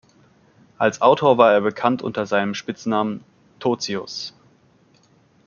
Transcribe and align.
Als 0.79 0.99
Autor 1.01 1.37
war 1.37 1.53
er 1.53 1.61
bekannt 1.61 2.01
unter 2.01 2.25
seinem 2.25 2.55
Spitznamen 2.55 3.23
"Totius". 3.59 4.33